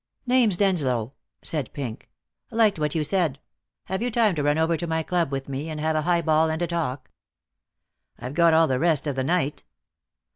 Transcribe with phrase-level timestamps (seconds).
[0.25, 1.13] "Name's Denslow,"
[1.43, 2.09] said Pink.
[2.49, 3.39] "Liked what you said.
[3.83, 6.23] Have you time to run over to my club with me and have a high
[6.23, 7.11] ball and a talk?"
[8.17, 9.63] "I've got all the rest of the night."